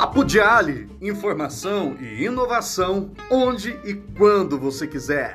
[0.00, 5.34] Papo de Ali, informação e inovação onde e quando você quiser.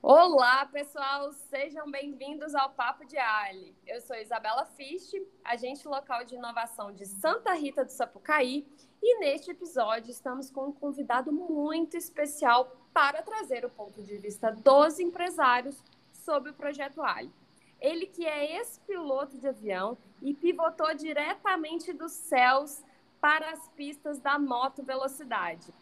[0.00, 3.76] Olá, pessoal, sejam bem-vindos ao Papo de Ali.
[3.84, 5.10] Eu sou Isabela Fisch,
[5.42, 8.64] agente local de inovação de Santa Rita do Sapucaí,
[9.02, 14.52] e neste episódio estamos com um convidado muito especial para trazer o ponto de vista
[14.52, 17.39] dos empresários sobre o projeto Ali.
[17.80, 22.82] Ele que é ex-piloto de avião e pivotou diretamente dos céus
[23.20, 25.72] para as pistas da moto velocidade.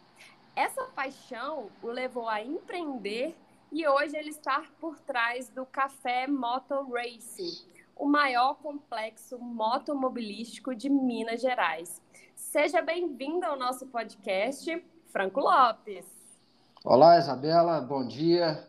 [0.55, 3.35] Essa paixão o levou a empreender
[3.71, 10.89] e hoje ele está por trás do Café Moto Racing, o maior complexo motomobilístico de
[10.89, 12.01] Minas Gerais.
[12.35, 16.05] Seja bem-vindo ao nosso podcast, Franco Lopes.
[16.83, 18.68] Olá, Isabela, bom dia.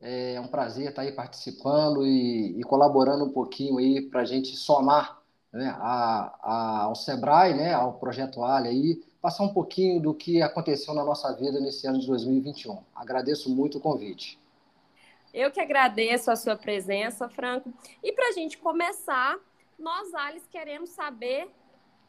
[0.00, 4.56] É um prazer estar aí participando e, e colaborando um pouquinho aí para a gente
[4.56, 5.20] somar
[5.52, 10.40] né, a, a, ao Sebrae, né, ao Projeto Ali aí, passar um pouquinho do que
[10.40, 12.78] aconteceu na nossa vida nesse ano de 2021.
[12.94, 14.38] Agradeço muito o convite.
[15.32, 17.72] Eu que agradeço a sua presença, Franco.
[18.02, 19.36] E para a gente começar,
[19.78, 21.50] nós, Alice, queremos saber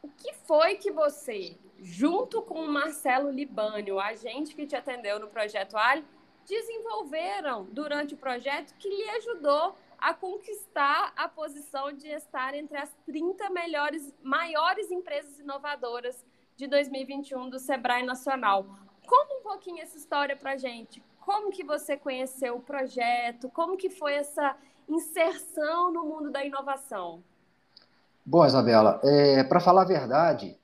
[0.02, 5.20] o que foi que você, junto com o Marcelo Libânio, a gente que te atendeu
[5.20, 6.04] no Projeto Ali,
[6.50, 12.90] desenvolveram durante o projeto que lhe ajudou a conquistar a posição de estar entre as
[13.06, 16.24] 30 melhores, maiores empresas inovadoras
[16.56, 18.66] de 2021 do Sebrae Nacional.
[19.06, 21.00] Conta um pouquinho essa história para gente.
[21.20, 23.48] Como que você conheceu o projeto?
[23.50, 24.56] Como que foi essa
[24.88, 27.22] inserção no mundo da inovação?
[28.26, 30.58] Bom, Isabela, é, para falar a verdade,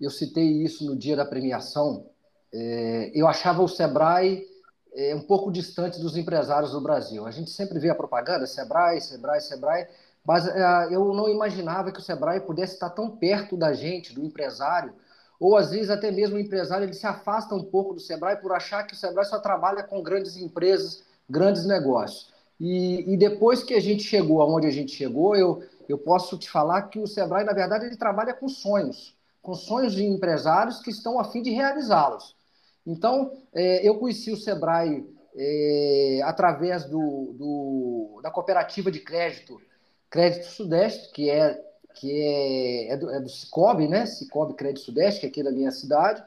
[0.00, 2.06] eu citei isso no dia da premiação.
[2.54, 4.51] É, eu achava o Sebrae
[4.94, 7.26] é, um pouco distante dos empresários do Brasil.
[7.26, 9.86] A gente sempre vê a propaganda, Sebrae, Sebrae, Sebrae,
[10.24, 14.24] mas é, eu não imaginava que o Sebrae pudesse estar tão perto da gente, do
[14.24, 14.92] empresário,
[15.40, 18.52] ou às vezes até mesmo o empresário ele se afasta um pouco do Sebrae por
[18.52, 22.32] achar que o Sebrae só trabalha com grandes empresas, grandes negócios.
[22.60, 26.48] E, e depois que a gente chegou aonde a gente chegou, eu, eu posso te
[26.48, 30.90] falar que o Sebrae, na verdade, ele trabalha com sonhos, com sonhos de empresários que
[30.90, 32.36] estão a fim de realizá-los.
[32.86, 35.06] Então, é, eu conheci o Sebrae
[35.36, 39.60] é, através do, do, da cooperativa de crédito
[40.12, 41.58] Crédito Sudeste, que é,
[41.94, 44.04] que é, é, do, é do Cicobi, né?
[44.04, 46.22] Cicobi Crédito Sudeste, que é aqui da minha cidade.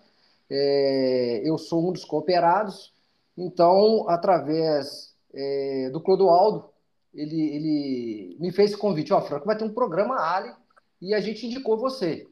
[0.50, 2.92] É, eu sou um dos cooperados.
[3.38, 6.68] Então, através é, do Clodoaldo,
[7.14, 9.14] ele, ele me fez esse convite.
[9.14, 10.52] Ó, Franco, vai ter um programa Ali
[11.00, 12.28] e a gente indicou você.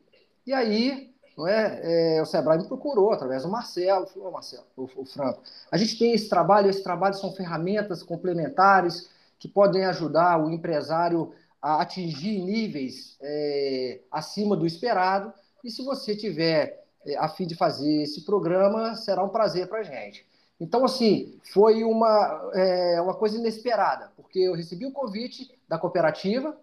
[0.48, 2.18] E aí não é?
[2.18, 2.22] é?
[2.22, 6.14] o Sebrae me procurou através do Marcelo, falou, Marcelo, o, o, Franco, a gente tem
[6.14, 13.18] esse trabalho, esse trabalho são ferramentas complementares que podem ajudar o empresário a atingir níveis
[13.22, 15.34] é, acima do esperado,
[15.64, 19.80] e se você tiver é, a fim de fazer esse programa, será um prazer para
[19.80, 20.26] a gente.
[20.60, 26.58] Então, assim, foi uma, é, uma coisa inesperada, porque eu recebi o convite da cooperativa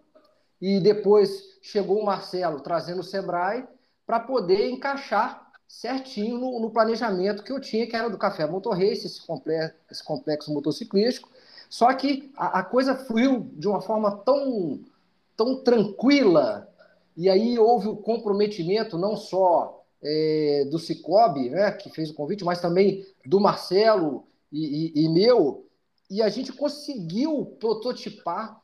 [0.61, 3.67] e depois chegou o Marcelo trazendo o Sebrae,
[4.05, 8.73] para poder encaixar certinho no, no, planejamento que eu tinha, que era do Café Motor
[8.73, 11.29] Race, esse complexo, esse complexo motociclístico.
[11.69, 14.81] Só que a, a, coisa fluiu de uma forma tão,
[15.37, 16.67] tão tranquila,
[17.15, 22.43] e aí houve o comprometimento não só é, do Cicobi, né, que fez o convite,
[22.43, 25.65] mas também do Marcelo e, e, e meu,
[26.09, 28.61] e a gente conseguiu prototipar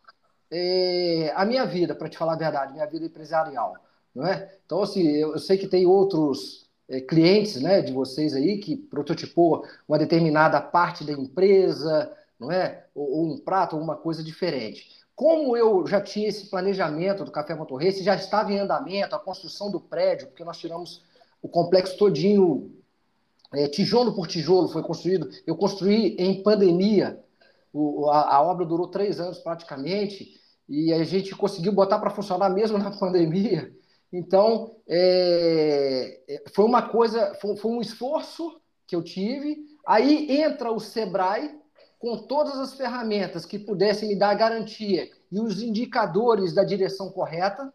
[0.52, 3.87] é, a minha vida, para te falar a verdade, minha vida empresarial
[4.26, 4.58] é?
[4.66, 9.66] Então, assim, eu, sei que tem outros é, clientes, né, de vocês aí que prototipou
[9.88, 12.86] uma determinada parte da empresa, não é?
[12.96, 14.98] Ou, ou um prato, ou uma coisa diferente.
[15.16, 19.72] Como eu já tinha esse planejamento do Café Motorrense, já estava em andamento a construção
[19.72, 21.04] do prédio, porque nós tiramos
[21.42, 22.72] o complexo todinho,
[23.54, 25.30] é, tijolo por tijolo foi construído.
[25.46, 27.20] Eu construí em pandemia,
[27.74, 32.50] o, a, a obra durou três anos praticamente, e a gente conseguiu botar para funcionar
[32.50, 33.74] mesmo na pandemia.
[34.12, 39.58] Então, é, é, foi uma coisa, foi, foi, um esforço que eu tive.
[39.86, 41.60] Aí entra o Sebrae
[42.00, 47.74] com todas as ferramentas que pudessem me dar garantia e os indicadores da direção correta,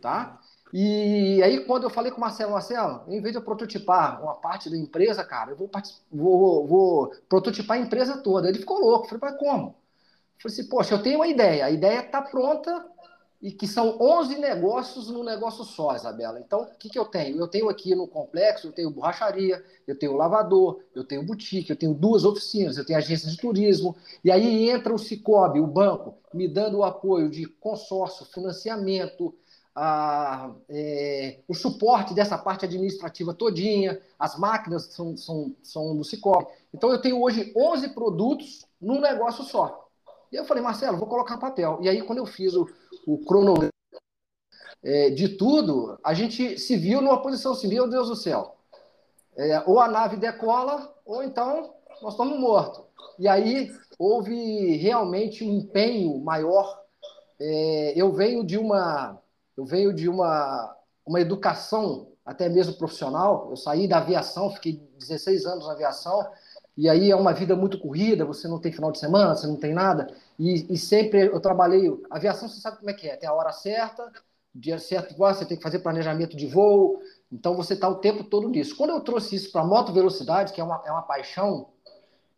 [0.00, 0.40] tá?
[0.72, 4.36] E aí, quando eu falei com o Marcelo, Marcelo, em vez de eu prototipar uma
[4.36, 5.70] parte da empresa, cara, eu vou,
[6.10, 8.48] vou, vou prototipar a empresa toda.
[8.48, 9.04] Ele ficou louco.
[9.04, 9.66] Eu falei, mas como?
[9.68, 11.66] Eu falei assim, poxa, eu tenho uma ideia.
[11.66, 12.86] A ideia está pronta,
[13.42, 16.38] e que são 11 negócios num negócio só, Isabela.
[16.38, 17.38] Então, o que, que eu tenho?
[17.38, 21.76] Eu tenho aqui no complexo, eu tenho borracharia, eu tenho lavador, eu tenho boutique, eu
[21.76, 26.14] tenho duas oficinas, eu tenho agência de turismo, e aí entra o Cicobi, o banco,
[26.32, 29.34] me dando o apoio de consórcio, financiamento,
[29.74, 36.46] a, é, o suporte dessa parte administrativa todinha, as máquinas são, são, são do Cicobi.
[36.72, 39.88] Então, eu tenho hoje 11 produtos num negócio só.
[40.32, 41.78] E eu falei, Marcelo, vou colocar papel.
[41.82, 42.66] E aí, quando eu fiz o,
[43.06, 43.70] o cronograma
[44.82, 48.56] é, de tudo, a gente se viu numa posição assim, meu Deus do céu.
[49.36, 52.82] É, ou a nave decola, ou então nós estamos mortos.
[53.18, 56.80] E aí houve realmente um empenho maior.
[57.38, 59.20] É, eu venho de uma,
[59.56, 60.74] eu venho de uma,
[61.04, 63.48] uma educação até mesmo profissional.
[63.50, 66.26] Eu saí da aviação, fiquei 16 anos na aviação
[66.76, 69.56] e aí é uma vida muito corrida, você não tem final de semana, você não
[69.56, 70.12] tem nada.
[70.38, 71.90] E, e sempre eu trabalhei.
[72.10, 74.10] Aviação, você sabe como é que é: tem a hora certa,
[74.54, 77.00] dia certo, você tem que fazer planejamento de voo.
[77.30, 78.76] Então você está o tempo todo nisso.
[78.76, 81.68] Quando eu trouxe isso para moto velocidade, que é uma, é uma paixão,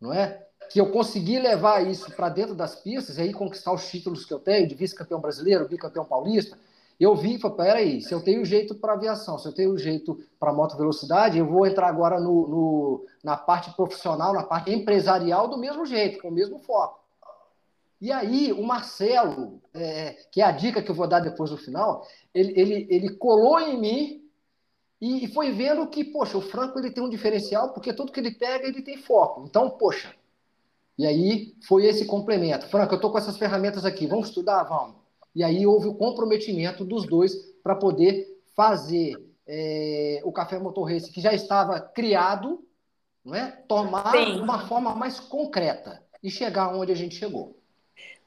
[0.00, 0.44] não é?
[0.70, 4.32] Que eu consegui levar isso para dentro das pistas e aí conquistar os títulos que
[4.32, 6.58] eu tenho, de vice-campeão brasileiro, bicampeão paulista,
[6.98, 10.18] eu vi e falei, peraí, se eu tenho jeito para aviação, se eu tenho jeito
[10.38, 15.48] para moto velocidade, eu vou entrar agora no, no, na parte profissional, na parte empresarial
[15.48, 17.04] do mesmo jeito, com o mesmo foco.
[18.00, 21.56] E aí, o Marcelo, é, que é a dica que eu vou dar depois no
[21.56, 24.30] final, ele, ele, ele colou em mim
[25.00, 28.20] e, e, foi vendo que, poxa, o Franco ele tem um diferencial, porque tudo que
[28.20, 29.44] ele pega, ele tem foco.
[29.46, 30.14] Então, poxa.
[30.96, 32.68] E aí, foi esse complemento.
[32.68, 34.62] Franco, eu estou com essas ferramentas aqui, vamos estudar?
[34.64, 35.03] Vamos.
[35.34, 39.14] E aí houve o comprometimento dos dois para poder fazer
[39.46, 42.64] é, o Café Motor Race, que já estava criado,
[43.24, 43.50] não é?
[43.68, 44.40] tomar Sim.
[44.40, 47.58] uma forma mais concreta e chegar onde a gente chegou.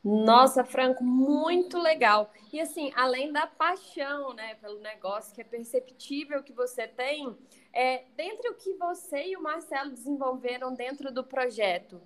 [0.03, 2.31] Nossa, Franco, muito legal.
[2.53, 7.35] E assim, além da paixão, né, pelo negócio, que é perceptível que você tem,
[7.73, 12.01] é, dentre o que você e o Marcelo desenvolveram dentro do projeto, o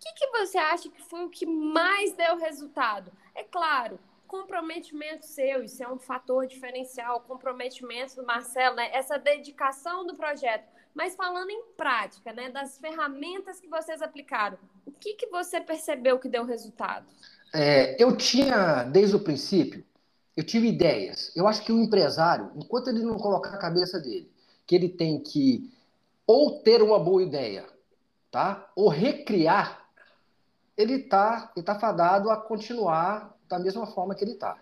[0.00, 3.12] que, que você acha que foi o que mais deu resultado?
[3.34, 3.98] É claro,
[4.34, 8.90] comprometimento seu, isso é um fator diferencial, o comprometimento do Marcelo, né?
[8.92, 10.64] essa dedicação do projeto.
[10.92, 16.18] Mas falando em prática, né, das ferramentas que vocês aplicaram, o que, que você percebeu
[16.18, 17.06] que deu resultado?
[17.52, 19.84] É, eu tinha, desde o princípio,
[20.36, 21.32] eu tive ideias.
[21.36, 24.32] Eu acho que o empresário, enquanto ele não colocar na cabeça dele
[24.66, 25.70] que ele tem que
[26.26, 27.66] ou ter uma boa ideia,
[28.30, 28.68] tá?
[28.74, 29.86] ou recriar,
[30.76, 34.58] ele está ele tá fadado a continuar da mesma forma que ele está.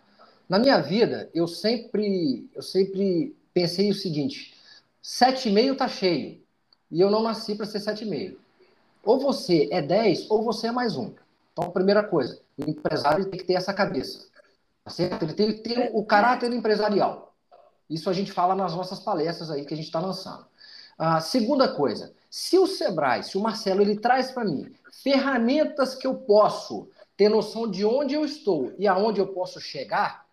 [0.49, 4.55] Na minha vida, eu sempre, eu sempre pensei o seguinte:
[5.01, 6.43] sete e meio está cheio
[6.91, 8.39] e eu não nasci para ser sete e meio.
[9.05, 11.13] Ou você é 10 ou você é mais um.
[11.53, 14.27] Então, primeira coisa, o empresário tem que ter essa cabeça.
[14.85, 15.25] Tá certo?
[15.25, 17.35] Ele tem que ter o caráter empresarial.
[17.91, 20.47] Isso a gente fala nas nossas palestras aí que a gente está lançando.
[20.99, 26.07] A segunda coisa, se o Sebrae, se o Marcelo, ele traz para mim ferramentas que
[26.07, 26.89] eu posso
[27.23, 30.27] ter noção de onde eu estou e aonde eu posso chegar,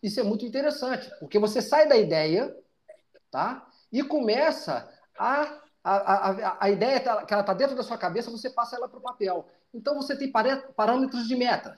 [0.00, 2.56] isso é muito interessante, porque você sai da ideia,
[3.32, 3.66] tá?
[3.90, 4.88] E começa
[5.18, 8.88] a a, a, a ideia que ela está dentro da sua cabeça, você passa ela
[8.88, 9.46] para o papel.
[9.74, 11.76] Então você tem parâmetros de meta.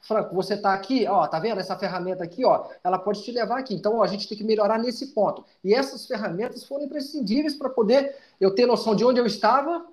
[0.00, 3.60] Franco, você está aqui, ó, tá vendo essa ferramenta aqui, ó, ela pode te levar
[3.60, 3.72] aqui.
[3.72, 5.44] Então ó, a gente tem que melhorar nesse ponto.
[5.62, 9.86] E essas ferramentas foram imprescindíveis para poder eu ter noção de onde eu estava,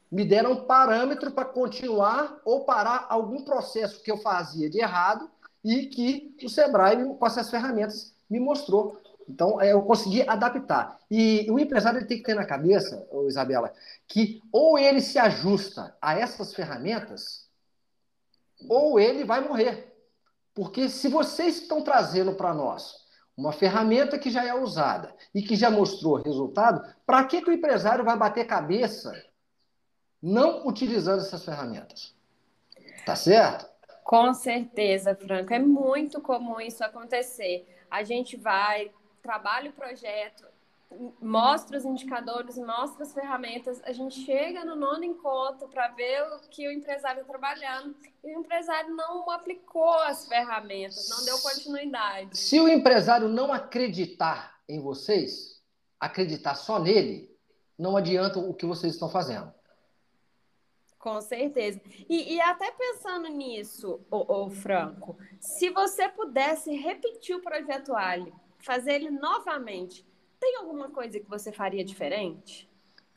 [0.08, 5.28] me deram um parâmetro para continuar ou parar algum processo que eu fazia de errado
[5.64, 8.96] e que o Sebrae, com essas ferramentas, me mostrou.
[9.28, 11.00] Então, é, eu consegui adaptar.
[11.10, 13.74] E o empresário ele tem que ter na cabeça, Isabela,
[14.06, 17.48] que ou ele se ajusta a essas ferramentas,
[18.68, 19.92] ou ele vai morrer.
[20.54, 23.07] Porque se vocês estão trazendo para nós
[23.38, 27.52] uma ferramenta que já é usada e que já mostrou resultado, para que, que o
[27.52, 29.12] empresário vai bater cabeça
[30.20, 32.12] não utilizando essas ferramentas?
[33.06, 33.70] Tá certo?
[34.02, 35.54] Com certeza, Franco.
[35.54, 37.64] É muito comum isso acontecer.
[37.88, 38.90] A gente vai,
[39.22, 40.44] trabalha o projeto,
[41.20, 46.40] mostra os indicadores, mostra as ferramentas, a gente chega no nono encontro para ver o
[46.48, 52.36] que o empresário está trabalhando e o empresário não aplicou as ferramentas, não deu continuidade.
[52.38, 55.62] Se o empresário não acreditar em vocês,
[56.00, 57.36] acreditar só nele,
[57.78, 59.52] não adianta o que vocês estão fazendo.
[60.98, 61.80] Com certeza.
[62.08, 68.32] E, e até pensando nisso, o, o Franco, se você pudesse repetir o projeto Ali,
[68.58, 70.04] fazer ele novamente,
[70.40, 72.68] tem alguma coisa que você faria diferente?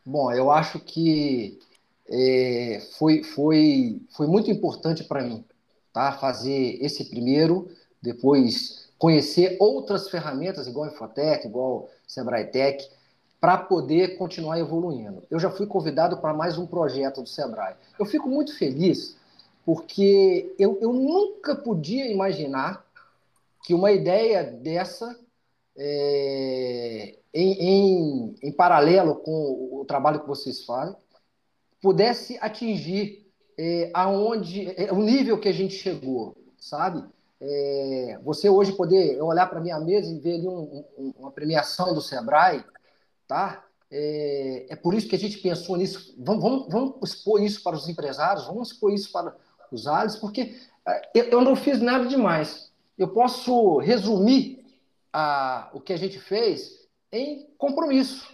[0.05, 1.59] Bom, eu acho que
[2.09, 5.45] é, foi, foi, foi muito importante para mim
[5.93, 6.11] tá?
[6.13, 7.69] fazer esse primeiro,
[8.01, 12.87] depois conhecer outras ferramentas, igual Infotec, igual Sebrae Tech,
[13.39, 15.23] para poder continuar evoluindo.
[15.29, 17.75] Eu já fui convidado para mais um projeto do Sebrae.
[17.97, 19.17] Eu fico muito feliz
[19.65, 22.85] porque eu, eu nunca podia imaginar
[23.63, 25.17] que uma ideia dessa
[25.77, 30.95] é, em, em, em, paralelo com o trabalho que vocês fazem,
[31.81, 37.03] pudesse atingir é, aonde é, o nível que a gente chegou, sabe?
[37.39, 41.93] É, você hoje poder olhar para minha mesa e ver ali um, um, uma premiação
[41.93, 42.63] do Sebrae,
[43.27, 43.65] tá?
[43.89, 46.15] É, é, por isso que a gente pensou nisso.
[46.17, 49.35] Vamos, vamos, vamos expor isso para os empresários, vamos expor isso para
[49.71, 50.55] os aliens, porque
[50.87, 52.71] é, eu não fiz nada demais.
[52.97, 54.60] Eu posso resumir
[55.13, 58.27] a, o que a gente fez em compromisso.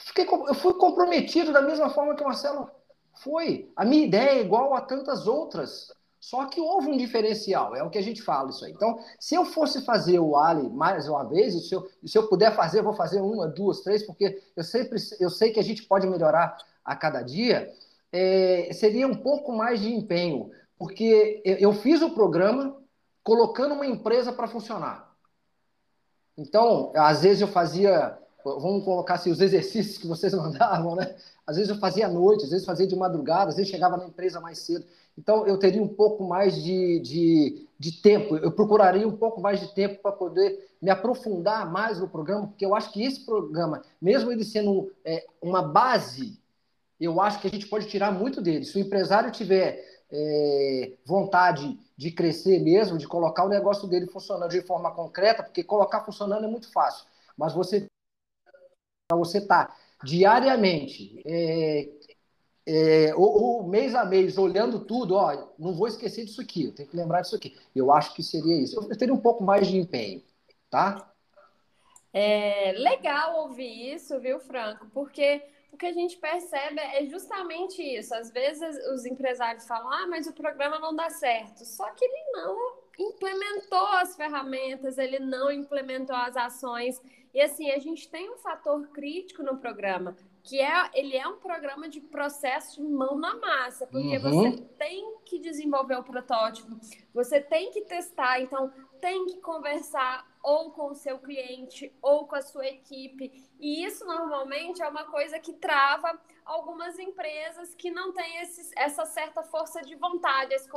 [0.00, 2.70] Fiquei, eu fui comprometido da mesma forma que o Marcelo
[3.14, 3.70] foi.
[3.74, 5.88] A minha ideia é igual a tantas outras.
[6.20, 8.72] Só que houve um diferencial, é o que a gente fala isso aí.
[8.72, 12.28] Então, se eu fosse fazer o Ali mais uma vez, e se eu, se eu
[12.28, 15.62] puder fazer, eu vou fazer uma, duas, três, porque eu sempre eu sei que a
[15.62, 17.72] gente pode melhorar a cada dia,
[18.12, 22.76] é, seria um pouco mais de empenho, porque eu, eu fiz o programa
[23.22, 25.07] colocando uma empresa para funcionar.
[26.38, 31.16] Então, às vezes eu fazia, vamos colocar assim, os exercícios que vocês mandavam, né?
[31.44, 34.06] Às vezes eu fazia à noite, às vezes fazia de madrugada, às vezes chegava na
[34.06, 34.86] empresa mais cedo.
[35.18, 39.58] Então, eu teria um pouco mais de, de, de tempo, eu procuraria um pouco mais
[39.58, 43.82] de tempo para poder me aprofundar mais no programa, porque eu acho que esse programa,
[44.00, 46.38] mesmo ele sendo é, uma base,
[47.00, 48.64] eu acho que a gente pode tirar muito dele.
[48.64, 54.50] Se o empresário tiver é, vontade de crescer mesmo, de colocar o negócio dele funcionando
[54.50, 57.86] de forma concreta, porque colocar funcionando é muito fácil, mas você
[59.08, 61.88] para você estar tá diariamente, é,
[62.66, 66.74] é, ou, ou, mês a mês, olhando tudo, ó, não vou esquecer disso aqui, eu
[66.74, 67.56] tenho que lembrar disso aqui.
[67.74, 68.78] Eu acho que seria isso.
[68.78, 70.22] Eu teria um pouco mais de empenho,
[70.68, 71.10] tá?
[72.12, 74.86] É legal ouvir isso, viu, Franco?
[74.92, 78.14] Porque o que a gente percebe é justamente isso.
[78.14, 81.64] Às vezes os empresários falam, ah, mas o programa não dá certo.
[81.64, 87.00] Só que ele não implementou as ferramentas, ele não implementou as ações.
[87.32, 91.36] E assim, a gente tem um fator crítico no programa, que é ele é um
[91.36, 94.22] programa de processo de mão na massa, porque uhum.
[94.22, 96.76] você tem que desenvolver o protótipo,
[97.14, 102.36] você tem que testar, então tem que conversar ou com o seu cliente ou com
[102.36, 103.50] a sua equipe.
[103.58, 109.04] E isso normalmente é uma coisa que trava algumas empresas que não têm esse, essa
[109.04, 110.68] certa força de vontade, esse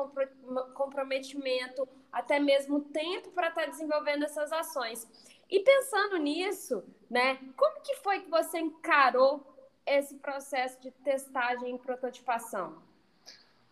[0.74, 5.08] comprometimento, até mesmo tempo para estar tá desenvolvendo essas ações.
[5.50, 9.46] E pensando nisso, né, como que foi que você encarou
[9.86, 12.75] esse processo de testagem e prototipação?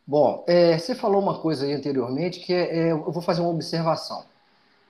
[0.05, 3.51] Bom, é, você falou uma coisa aí anteriormente que é, é, eu vou fazer uma
[3.51, 4.25] observação.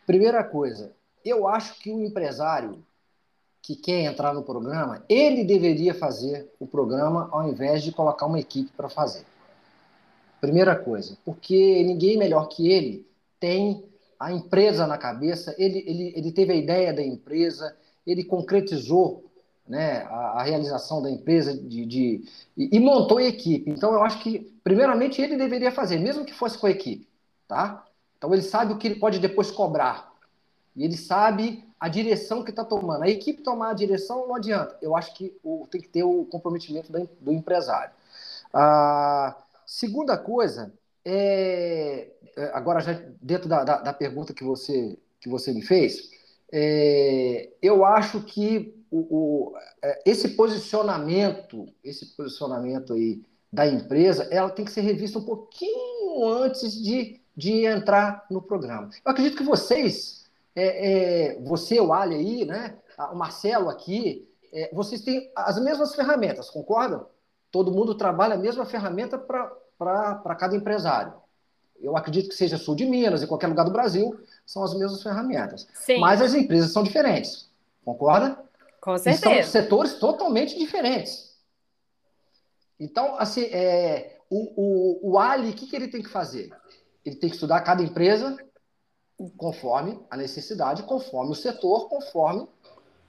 [0.10, 0.92] Primeira coisa,
[1.24, 2.84] eu acho que o empresário
[3.62, 8.40] que quer entrar no programa, ele deveria fazer o programa ao invés de colocar uma
[8.40, 9.24] equipe para fazer.
[10.42, 13.06] Primeira coisa, porque ninguém melhor que ele
[13.40, 13.86] tem
[14.20, 19.24] a empresa na cabeça, ele, ele, ele teve a ideia da empresa, ele concretizou
[19.68, 22.24] né, a, a realização da empresa de, de
[22.58, 23.70] e, e, montou a equipe.
[23.70, 27.08] Então, eu acho que, primeiramente, ele deveria fazer, mesmo que fosse com a equipe.
[27.48, 27.86] Tá?
[28.20, 30.14] Então, ele sabe o que ele pode depois cobrar
[30.76, 33.04] E ele sabe a direção que está tomando.
[33.04, 34.78] A equipe tomar a direção não adianta.
[34.82, 37.94] Eu acho que o, tem que ter o comprometimento do, do empresário.
[38.54, 39.36] A
[39.66, 40.72] segunda coisa
[41.06, 46.12] é, é agora já dentro da, da, da pergunta que você que você me fez,
[46.52, 53.22] é, eu acho que o, o, é, esse posicionamento, esse posicionamento aí
[53.52, 58.90] da empresa, ela tem que ser revista um pouquinho antes de, de entrar no programa.
[59.06, 62.76] Eu acredito que vocês, é, é, você, o Ali aí, né,
[63.14, 67.08] o Marcelo aqui, é, vocês têm as mesmas ferramentas, concordam?
[67.50, 71.14] Todo mundo trabalha a mesma ferramenta para cada empresário.
[71.80, 75.02] Eu acredito que seja sul de Minas, em qualquer lugar do Brasil, são as mesmas
[75.02, 75.66] ferramentas.
[75.74, 76.02] Sim.
[76.02, 77.50] Mas as empresas são diferentes.
[77.86, 78.38] Concorda?
[78.82, 79.32] Com certeza.
[79.32, 81.38] E são setores totalmente diferentes.
[82.78, 86.52] Então, assim, é, o, o, o Ali, o que, que ele tem que fazer?
[87.06, 88.38] Ele tem que estudar cada empresa
[89.38, 92.48] conforme a necessidade, conforme o setor, conforme.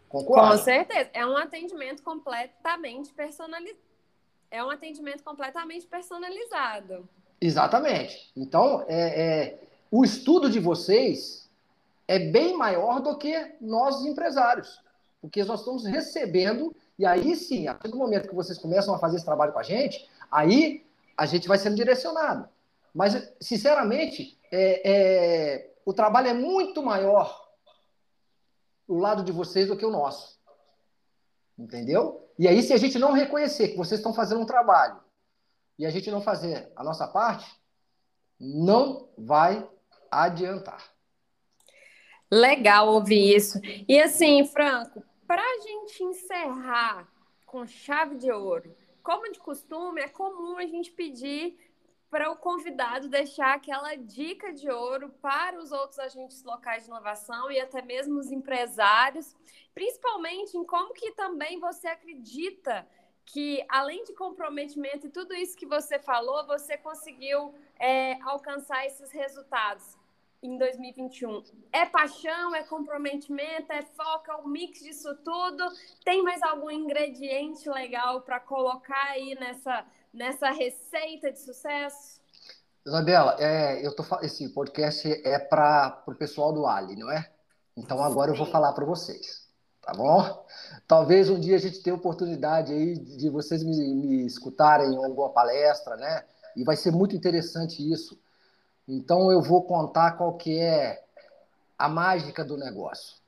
[0.09, 0.57] Concorda?
[0.57, 1.11] Com certeza.
[1.13, 3.79] É um atendimento completamente personalizado.
[4.51, 7.09] É um atendimento completamente personalizado.
[7.41, 8.33] Exatamente.
[8.37, 11.49] Então, é, é, o estudo de vocês
[12.09, 14.81] é bem maior do que nós empresários
[15.21, 18.99] porque nós estamos recebendo, e aí sim, a partir do momento que vocês começam a
[18.99, 20.85] fazer esse trabalho com a gente, aí
[21.17, 22.49] a gente vai sendo direcionado.
[22.95, 27.49] Mas, sinceramente, é, é, o trabalho é muito maior
[28.87, 30.39] do lado de vocês do que o nosso.
[31.59, 32.29] Entendeu?
[32.39, 35.01] E aí, se a gente não reconhecer que vocês estão fazendo um trabalho
[35.79, 37.49] e a gente não fazer a nossa parte,
[38.39, 39.69] não vai
[40.11, 40.83] adiantar.
[42.31, 43.61] Legal ouvir isso.
[43.89, 47.09] E assim, Franco, para a gente encerrar
[47.45, 51.59] com chave de ouro, como de costume, é comum a gente pedir
[52.11, 57.51] para o convidado deixar aquela dica de ouro para os outros agentes locais de inovação
[57.53, 59.37] e até mesmo os empresários,
[59.73, 62.87] principalmente em como que também você acredita
[63.25, 69.13] que, além de comprometimento e tudo isso que você falou, você conseguiu é, alcançar esses
[69.13, 69.97] resultados
[70.43, 71.43] em 2021?
[71.73, 75.65] É paixão, é comprometimento, é foco, é um mix disso tudo?
[76.05, 82.21] Tem mais algum ingrediente legal para colocar aí nessa, nessa receita de sucesso?
[82.87, 87.31] Isabela, é, eu tô, esse podcast é para o pessoal do Ali, não é?
[87.77, 88.39] Então agora Sim.
[88.39, 89.47] eu vou falar para vocês,
[89.83, 90.47] tá bom?
[90.89, 95.31] Talvez um dia a gente tenha oportunidade aí de vocês me, me escutarem em alguma
[95.31, 96.25] palestra, né?
[96.57, 98.19] E vai ser muito interessante isso
[98.91, 101.05] então eu vou contar qual que é
[101.79, 103.21] a mágica do negócio.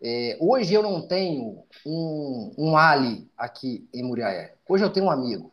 [0.00, 4.54] É, hoje eu não tenho um, um Ali aqui em Muriaé.
[4.66, 5.52] Hoje eu tenho um amigo.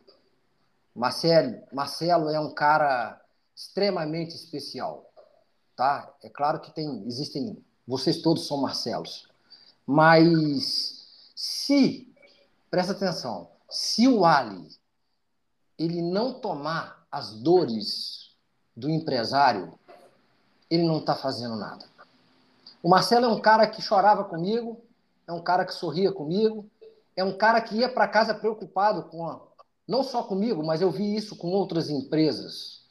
[0.94, 3.20] Marcelo, Marcelo é um cara
[3.54, 5.08] extremamente especial,
[5.76, 6.10] tá?
[6.22, 9.28] É claro que tem, existem, vocês todos são Marcelos,
[9.86, 12.12] mas se,
[12.70, 14.68] presta atenção, se o Ali
[15.78, 18.19] ele não tomar as dores
[18.76, 19.72] do empresário,
[20.70, 21.84] ele não está fazendo nada.
[22.82, 24.80] O Marcelo é um cara que chorava comigo,
[25.26, 26.64] é um cara que sorria comigo,
[27.16, 29.40] é um cara que ia para casa preocupado com a,
[29.86, 32.82] não só comigo, mas eu vi isso com outras empresas.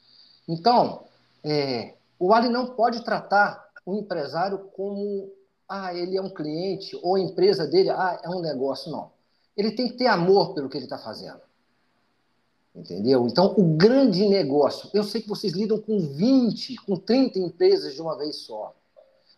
[0.46, 1.04] Então,
[1.42, 5.32] é, o Ali não pode tratar o empresário como
[5.68, 9.10] ah, ele é um cliente ou a empresa dele ah, é um negócio, não.
[9.56, 11.40] Ele tem que ter amor pelo que ele está fazendo.
[12.74, 13.26] Entendeu?
[13.26, 18.00] Então, o grande negócio, eu sei que vocês lidam com 20, com 30 empresas de
[18.00, 18.74] uma vez só.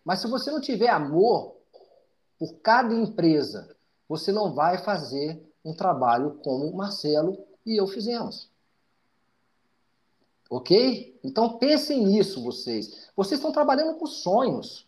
[0.05, 1.57] Mas se você não tiver amor
[2.39, 3.75] por cada empresa,
[4.09, 8.51] você não vai fazer um trabalho como o Marcelo e eu fizemos.
[10.51, 11.19] Ok?
[11.25, 13.09] Então pensem nisso, vocês.
[13.17, 14.87] Vocês estão trabalhando com sonhos.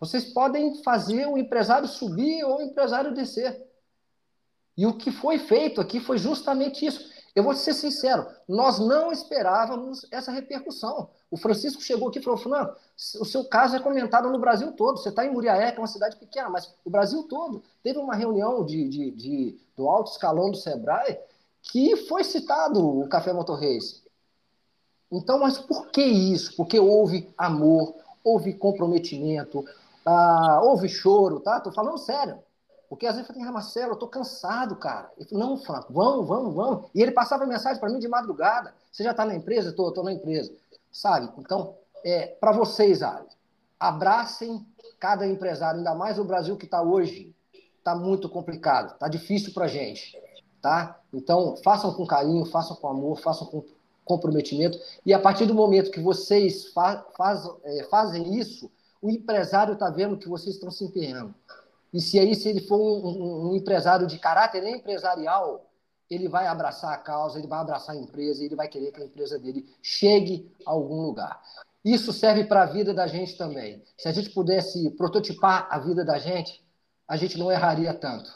[0.00, 3.66] Vocês podem fazer o empresário subir ou o empresário descer.
[4.76, 7.10] E o que foi feito aqui foi justamente isso.
[7.36, 11.10] Eu vou ser sincero, nós não esperávamos essa repercussão.
[11.30, 12.74] O Francisco chegou aqui e falou: não,
[13.20, 14.96] o seu caso é comentado no Brasil todo.
[14.96, 17.62] Você está em Muriaé, que é uma cidade pequena, mas o Brasil todo.
[17.82, 21.18] Teve uma reunião de, de, de do alto escalão do Sebrae
[21.60, 24.02] que foi citado o Café Motor Race.
[25.12, 26.56] Então, mas por que isso?
[26.56, 29.62] Porque houve amor, houve comprometimento,
[30.06, 31.60] ah, houve choro, tá?
[31.60, 32.38] Tô falando sério.
[32.96, 35.12] Porque às vezes eu falei, ah, Marcelo, eu tô cansado, cara.
[35.18, 36.90] Ele falou, não, Franco, vamos, vamos, vamos.
[36.94, 38.74] E ele passava mensagem para mim de madrugada.
[38.90, 39.68] Você já está na empresa?
[39.68, 40.50] Estou, estou na empresa.
[40.90, 41.30] Sabe?
[41.36, 43.26] Então, é, para vocês, Ali,
[43.78, 44.66] abracem
[44.98, 47.34] cada empresário, ainda mais o Brasil que está hoje.
[47.76, 50.18] Está muito complicado, está difícil para gente.
[50.62, 50.98] Tá?
[51.12, 53.62] Então, façam com carinho, façam com amor, façam com
[54.06, 54.78] comprometimento.
[55.04, 58.70] E a partir do momento que vocês fa faz, é, fazem isso,
[59.02, 61.34] o empresário está vendo que vocês estão se empenhando.
[61.92, 65.70] E se aí, se ele for um, um, um empresário de caráter empresarial,
[66.08, 69.04] ele vai abraçar a causa, ele vai abraçar a empresa, ele vai querer que a
[69.04, 71.40] empresa dele chegue a algum lugar.
[71.84, 73.82] Isso serve para a vida da gente também.
[73.96, 76.64] Se a gente pudesse prototipar a vida da gente,
[77.06, 78.30] a gente não erraria tanto.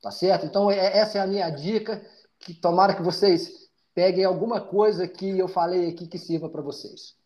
[0.00, 0.46] Tá certo?
[0.46, 2.00] Então, é, essa é a minha dica,
[2.38, 7.17] que tomara que vocês peguem alguma coisa que eu falei aqui que sirva para vocês.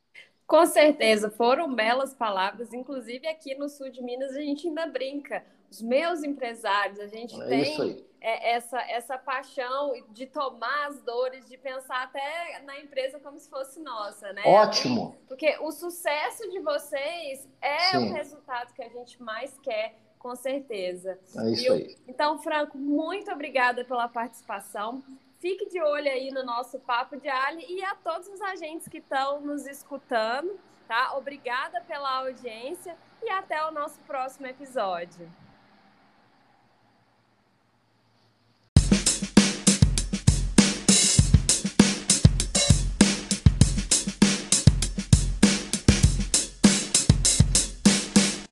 [0.52, 2.74] Com certeza, foram belas palavras.
[2.74, 5.42] Inclusive, aqui no sul de Minas, a gente ainda brinca.
[5.70, 11.48] Os meus empresários, a gente é tem é, essa, essa paixão de tomar as dores,
[11.48, 14.42] de pensar até na empresa como se fosse nossa, né?
[14.44, 15.16] Ótimo!
[15.26, 18.10] Porque o sucesso de vocês é Sim.
[18.10, 21.18] o resultado que a gente mais quer, com certeza.
[21.34, 21.96] É isso aí.
[22.06, 25.02] Então, Franco, muito obrigada pela participação.
[25.42, 28.98] Fique de olho aí no nosso Papo de Ali e a todos os agentes que
[28.98, 31.16] estão nos escutando, tá?
[31.16, 35.28] Obrigada pela audiência e até o nosso próximo episódio.